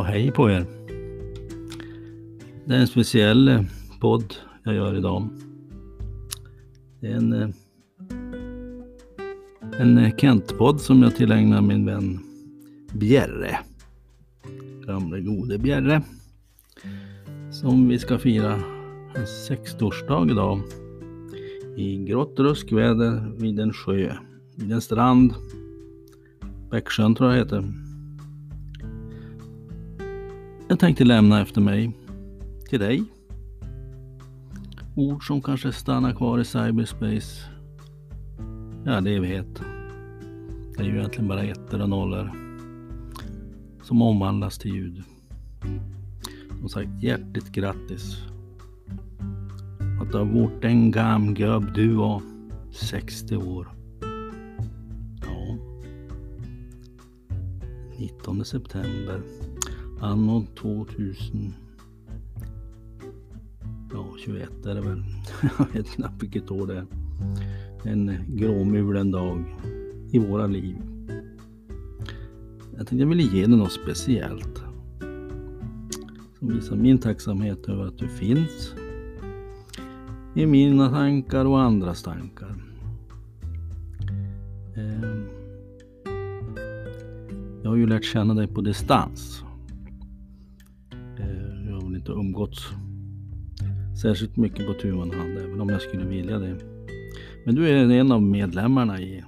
[0.00, 0.66] Ja, hej på er.
[2.64, 3.62] Det är en speciell eh,
[4.00, 5.28] podd jag gör idag.
[7.00, 7.48] Det är en, eh,
[9.78, 12.18] en eh, Kent-podd som jag tillägnar min vän
[12.92, 13.58] Bjerre.
[14.86, 16.02] Gamle gode Bjerre.
[17.52, 18.54] Som vi ska fira
[19.14, 20.60] en 60-årsdag idag.
[21.76, 24.12] I grått ruskväder vid en sjö.
[24.56, 25.34] Vid en strand.
[26.70, 27.89] Bäcksjön tror jag det heter.
[30.70, 31.92] Jag tänkte lämna efter mig
[32.68, 33.04] till dig.
[34.96, 37.50] Ord som kanske stannar kvar i cyberspace.
[38.84, 39.62] Ja, det evighet.
[40.76, 42.30] Det är ju egentligen bara ettor och nollor.
[43.82, 45.02] Som omvandlas till ljud.
[46.60, 48.16] Som sagt, hjärtligt grattis.
[50.02, 52.22] Att du har varit en gam gubb du var
[52.72, 53.68] 60 år.
[55.22, 55.56] Ja.
[57.98, 59.22] 19 september
[60.00, 61.54] Anno 2000
[63.92, 65.02] Ja, 21 är det väl.
[65.58, 66.86] Jag vet knappt vilket år det är.
[67.84, 69.44] En gråmulen dag
[70.10, 70.76] i våra liv.
[72.76, 74.62] Jag tänkte jag ville ge dig något speciellt.
[76.38, 78.74] Som visar min tacksamhet över att du finns.
[80.34, 82.56] I mina tankar och andras tankar.
[84.76, 85.28] Ehm.
[87.62, 89.44] Jag har ju lärt känna dig på distans
[92.40, 92.74] gått
[94.02, 96.56] särskilt mycket på tu man hand, även om jag skulle vilja det.
[97.44, 99.24] Men du är en av medlemmarna i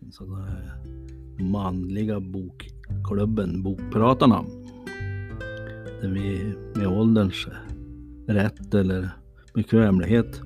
[0.00, 4.44] den manliga bokklubben Bokpratarna.
[6.00, 7.46] Där vi med ålderns
[8.26, 9.10] rätt eller
[9.54, 10.40] bekvämlighet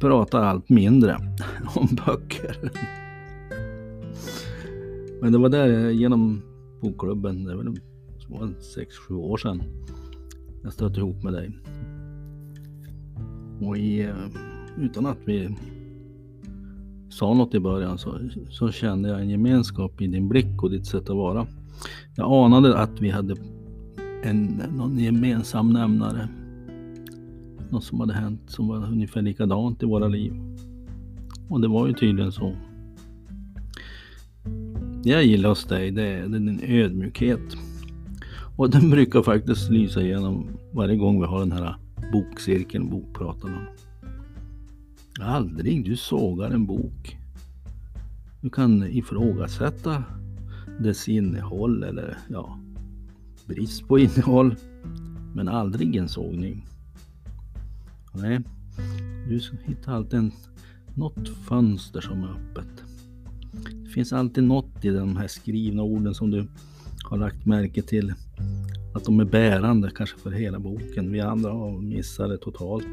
[0.00, 1.16] pratar allt mindre
[1.74, 2.70] om böcker.
[5.20, 6.42] Men det var där genom
[6.80, 7.64] bokklubben, det var
[8.40, 8.54] väl
[9.08, 9.62] 6-7 år sedan,
[10.66, 11.50] jag stötte ihop med dig.
[13.60, 14.14] Och i, eh,
[14.78, 15.56] utan att vi
[17.08, 18.18] sa något i början så,
[18.50, 21.46] så kände jag en gemenskap i din blick och ditt sätt att vara.
[22.16, 23.34] Jag anade att vi hade
[24.22, 26.28] en, någon gemensam nämnare.
[27.70, 30.32] Något som hade hänt som var ungefär likadant i våra liv.
[31.48, 32.56] Och det var ju tydligen så.
[35.02, 37.56] Det jag gillar hos dig, det är, det är din ödmjukhet.
[38.56, 41.76] Och den brukar faktiskt lysa igenom varje gång vi har den här
[42.12, 43.66] bokcirkeln, bokpratarna.
[45.20, 47.18] Aldrig du sågar en bok.
[48.40, 50.04] Du kan ifrågasätta
[50.80, 52.58] dess innehåll eller ja,
[53.46, 54.54] brist på innehåll.
[55.34, 56.66] Men aldrig en sågning.
[58.12, 58.40] Nej,
[59.28, 60.32] du hittar alltid en,
[60.94, 62.82] något fönster som är öppet.
[63.84, 66.46] Det finns alltid något i de här skrivna orden som du
[67.06, 68.14] har lagt märke till
[68.94, 71.12] att de är bärande kanske för hela boken.
[71.12, 72.86] Vi andra har missat det totalt.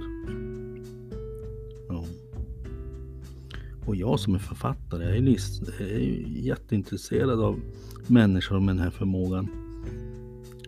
[1.90, 2.06] Ja.
[3.86, 7.60] Och jag som är författare, jag är, list, jag är jätteintresserad av
[8.08, 9.48] människor med den här förmågan.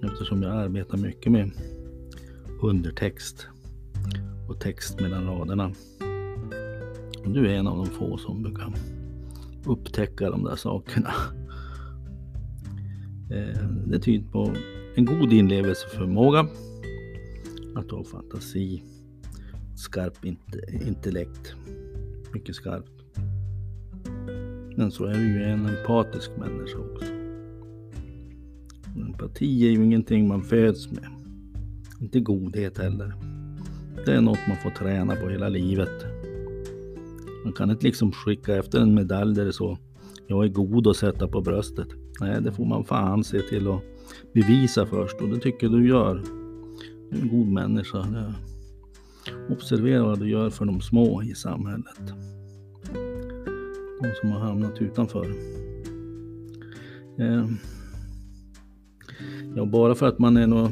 [0.04, 1.52] Eftersom jag arbetar mycket med
[2.62, 3.48] undertext
[4.50, 5.72] och text mellan raderna.
[7.26, 8.74] Och du är en av de få som brukar
[9.66, 11.14] upptäcka de där sakerna.
[13.32, 14.54] Eh, det tyder på
[14.96, 16.48] en god inlevelseförmåga,
[17.76, 18.84] att ha fantasi,
[19.76, 20.26] skarp
[20.86, 21.56] intellekt,
[22.34, 22.92] mycket skarpt.
[24.76, 27.06] Men så är du ju en empatisk människa också.
[28.96, 31.06] Empati är ju ingenting man föds med.
[32.02, 33.14] Inte godhet heller.
[34.06, 36.06] Det är något man får träna på hela livet.
[37.44, 39.78] Man kan inte liksom skicka efter en medalj där det så
[40.28, 41.88] jag är god att sätta på bröstet.
[42.20, 43.82] Nej, det får man fan se till att
[44.34, 46.24] bevisa först och det tycker jag du gör.
[47.12, 48.34] Du är en god människa.
[49.50, 52.14] Observera vad du gör för de små i samhället.
[54.02, 55.26] De som har hamnat utanför.
[57.20, 57.58] Ehm,
[59.56, 60.72] ja, bara för att man är något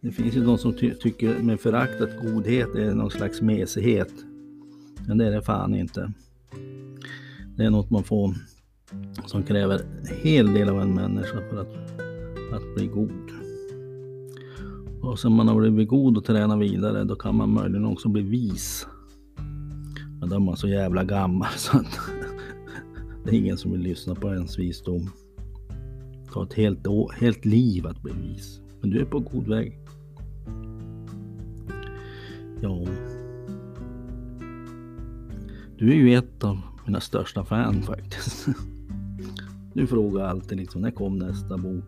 [0.00, 4.12] det finns ju de som ty tycker med förakt att godhet är någon slags mesighet.
[5.06, 6.12] Men det är det fan inte.
[7.56, 8.34] Det är något man får
[9.26, 11.74] som kräver en hel del av en människa för att,
[12.52, 13.30] att bli god.
[15.02, 18.22] Och sen man har blivit god och tränat vidare, då kan man möjligen också bli
[18.22, 18.86] vis.
[20.20, 22.00] Men då är man så jävla gammal så att
[23.24, 25.10] det är ingen som vill lyssna på ens visdom.
[26.24, 26.86] Det tar ett helt,
[27.20, 28.60] helt liv att bli vis.
[28.80, 29.78] Men du är på god väg.
[32.60, 32.84] Ja.
[35.78, 38.48] Du är ju ett av mina största fan faktiskt.
[39.74, 41.84] Du frågar alltid liksom, när kom nästa bok?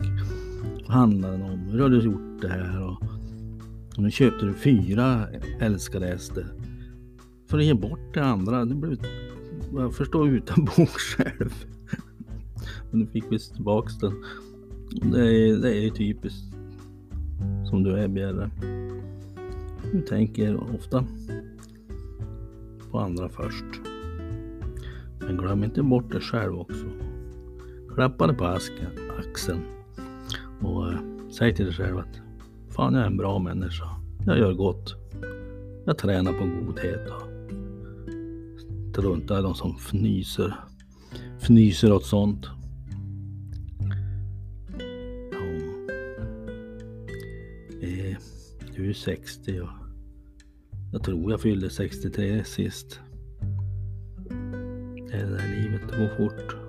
[0.87, 1.59] Vad handlar den om?
[1.59, 2.83] Hur har du gjort det här?
[2.83, 3.03] Och,
[3.97, 5.27] och nu köpte du fyra
[5.61, 6.45] älskade hästar.
[7.47, 8.65] för att ge bort det andra.
[8.65, 8.99] Du blev,
[9.75, 11.55] jag förstår, utan bok själv.
[12.91, 14.13] Men nu fick vi tillbaks den.
[15.13, 16.55] Det är, det är typiskt
[17.71, 18.51] som du är Bjerre.
[19.93, 21.05] Du tänker ofta
[22.91, 23.65] på andra först.
[25.21, 26.87] Men glöm inte bort dig själv också.
[27.95, 28.87] Klappa dig på asken,
[29.19, 29.63] axeln
[30.61, 30.99] och eh,
[31.31, 32.21] säg till dig själv att
[32.71, 33.85] fan jag är en bra människa.
[34.27, 34.95] Jag gör gott.
[35.85, 37.23] Jag tränar på godhet och
[38.93, 40.55] struntar i de som fnyser,
[41.39, 42.47] fnyser åt sånt.
[47.83, 48.17] Eh,
[48.77, 49.69] du är 60 och
[50.93, 53.01] jag tror jag fyllde 63 sist.
[55.09, 56.60] Det är det där livet, det går fort.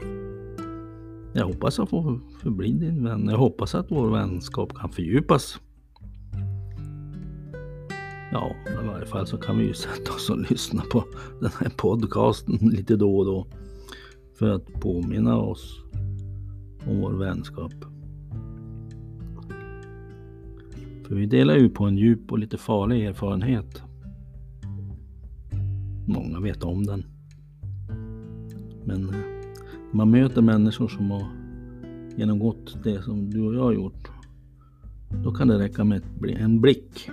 [1.33, 3.27] Jag hoppas jag får förbli din vän.
[3.29, 5.59] Jag hoppas att vår vänskap kan fördjupas.
[8.31, 11.03] Ja, i varje fall så kan vi ju sätta oss och lyssna på
[11.41, 13.47] den här podcasten lite då och då.
[14.39, 15.83] För att påminna oss
[16.87, 17.73] om vår vänskap.
[21.07, 23.83] För vi delar ju på en djup och lite farlig erfarenhet.
[26.07, 27.05] Många vet om den.
[28.85, 29.40] Men eh,
[29.91, 31.27] man möter människor som har
[32.17, 34.09] genomgått det som du och jag har gjort.
[35.23, 37.09] Då kan det räcka med en blick.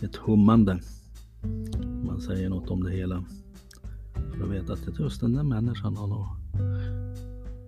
[0.00, 0.80] Ett hummande.
[2.06, 3.24] Man säger något om det hela.
[4.14, 6.28] För att veta att just den där människan har några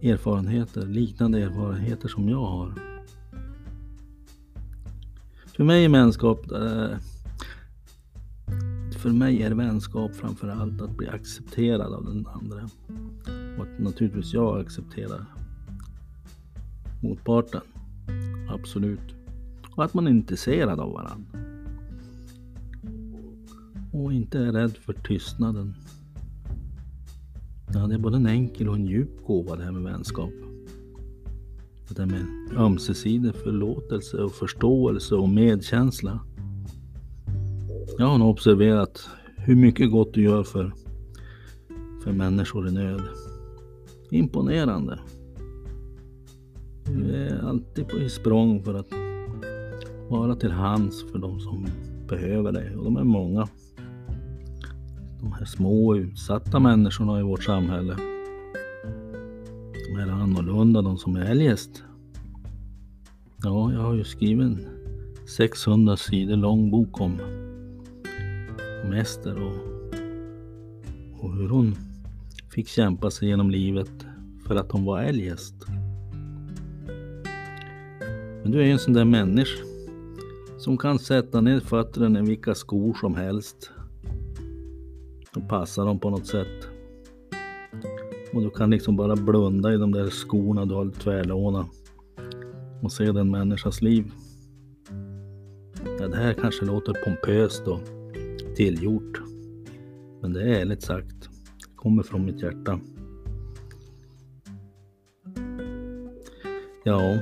[0.03, 2.75] erfarenheter, liknande erfarenheter som jag har.
[5.57, 6.99] För mig är vänskap eh,
[8.97, 12.71] för mig är vänskap framför allt att bli accepterad av den andra.
[13.75, 15.25] Att naturligtvis jag accepterar
[17.03, 17.61] motparten.
[18.49, 19.15] Absolut.
[19.77, 21.39] Och att man är intresserad av varandra.
[23.93, 25.75] Och inte är rädd för tystnaden.
[27.75, 30.33] Ja, det är både en enkel och en djup gåva det här med vänskap.
[31.89, 32.27] Det där med
[32.57, 36.21] ömsesidig förlåtelse och förståelse och medkänsla.
[37.99, 40.73] Jag har nog observerat hur mycket gott du gör för,
[42.05, 43.03] för människor i nöd.
[44.17, 44.99] Imponerande.
[46.85, 48.87] Du är alltid på i språng för att
[50.09, 51.67] vara till hands för de som
[52.09, 53.49] behöver dig och de är många.
[55.21, 57.97] De här små utsatta människorna i vårt samhälle
[59.73, 61.83] De är annorlunda de som är eljest.
[63.43, 64.67] Ja, jag har ju skrivit en
[65.37, 67.17] 600 sidor lång bok om,
[68.91, 69.57] Mäster Ester och,
[71.25, 71.75] och hur hon
[72.57, 74.07] fick kämpa sig genom livet
[74.47, 75.55] för att hon var eljest.
[78.43, 79.65] Men du är ju en sån där människa
[80.59, 83.71] som kan sätta ner fötterna i vilka skor som helst
[85.37, 86.69] och passa dem på något sätt.
[88.33, 91.67] Och du kan liksom bara blunda i de där skorna du har tvärlånat
[92.83, 94.13] och se den människans liv.
[96.01, 97.81] Ja, det här kanske låter pompöst och
[98.57, 99.21] tillgjort.
[100.23, 101.36] Men det är ärligt sagt.
[101.77, 102.81] Kommer från mitt hjärta.
[106.85, 107.19] Ja.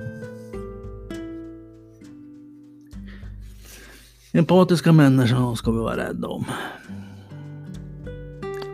[4.32, 6.44] Empatiska människor ska vi vara rädda om.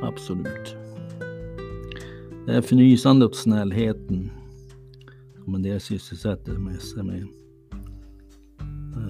[0.03, 0.77] Absolut.
[2.47, 4.31] Det är fnysande åt snällheten
[5.45, 7.27] som en del sysselsätter sig med.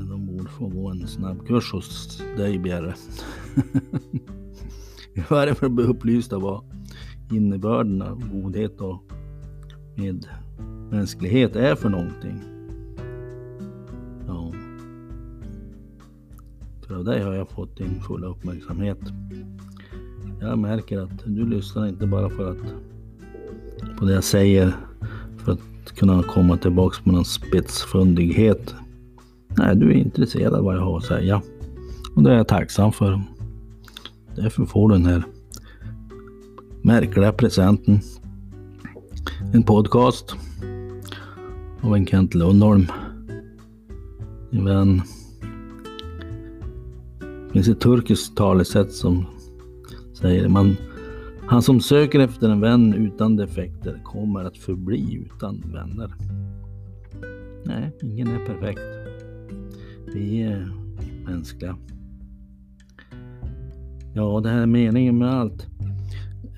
[0.08, 2.94] De borde få gå en snabbkurs hos dig Bjerre.
[5.14, 6.64] I för att bli upplysta vad
[7.32, 9.02] innebörden av godhet och
[9.94, 12.40] medmänsklighet är för någonting.
[14.26, 14.52] Ja.
[16.86, 18.98] För av dig har jag fått din fulla uppmärksamhet.
[20.40, 22.58] Jag märker att du lyssnar inte bara för att
[23.98, 24.76] på det jag säger
[25.38, 28.74] för att kunna komma tillbaks med någon spetsfundighet.
[29.48, 31.42] Nej, du är intresserad av vad jag har att säga.
[32.14, 33.22] Och det är jag tacksam för.
[34.36, 35.24] Därför får du den här
[36.82, 38.00] märkliga presenten.
[39.52, 40.34] En podcast
[41.80, 42.86] av en Kent Lundholm.
[44.50, 45.02] Min vän.
[47.20, 49.26] Det finns ett turkiskt talesätt som
[50.14, 50.76] säger man
[51.46, 56.14] han som söker efter en vän utan defekter kommer att förbli utan vänner.
[57.64, 58.80] Nej, ingen är perfekt.
[60.14, 60.72] Vi är
[61.24, 61.76] mänskliga.
[64.14, 65.66] Ja, det här är meningen med allt.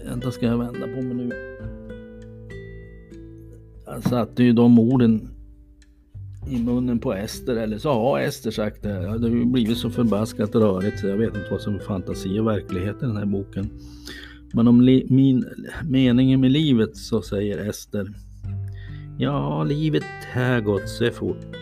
[0.04, 1.30] Vänta, ska jag vända på mig nu?
[3.86, 5.28] Jag satte ju de orden
[6.50, 8.88] i munnen på Ester eller så har Ester sagt det.
[8.88, 12.38] Det har ju blivit så förbaskat rörigt så jag vet inte vad som är fantasi
[12.38, 13.70] och verklighet i den här boken.
[14.54, 14.78] Men om
[15.08, 15.44] min
[15.88, 18.08] meningen med livet så säger Ester.
[19.18, 20.04] Ja, livet
[20.34, 21.61] har gått så fort.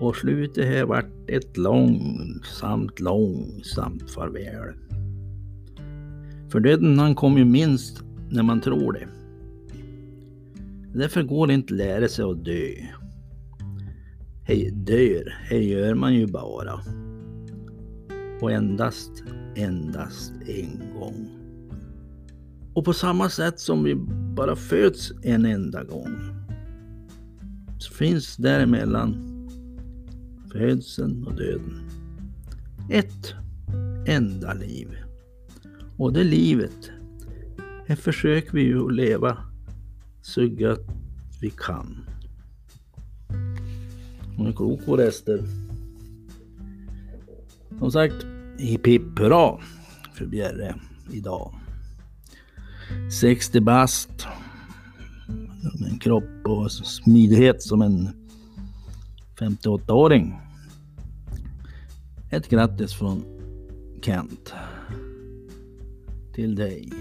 [0.00, 4.74] Och slutet har varit ett långsamt, långsamt farväl.
[6.50, 9.08] För döden han kom ju minst när man tror det.
[10.98, 12.70] Därför går det inte att lära sig att dö.
[14.42, 16.80] Hej dör, det gör man ju bara.
[18.40, 19.24] Och endast,
[19.56, 21.28] endast en gång.
[22.74, 23.94] Och på samma sätt som vi
[24.36, 26.16] bara föds en enda gång
[27.78, 29.27] så finns däremellan
[30.52, 31.90] födseln och döden
[32.90, 33.34] ett
[34.06, 34.88] enda liv.
[35.96, 36.90] Och det livet,
[37.86, 39.38] det försöker vi ju leva
[40.22, 40.86] så gött
[41.40, 42.06] vi kan.
[44.36, 45.44] Hon är klok vår Ester.
[47.78, 48.26] Som sagt,
[48.58, 49.58] hipp hipp hurra
[50.14, 50.74] för Bjerre
[51.12, 51.54] idag.
[53.20, 54.26] 60 bast.
[55.90, 58.17] En kropp och smidighet som en
[59.38, 60.40] 58-åring.
[62.30, 63.24] Ett grattis från
[64.02, 64.54] Kent.
[66.34, 66.92] Till dig.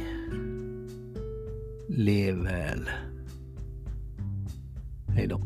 [1.89, 2.89] Lev väl.
[5.07, 5.41] Hej då.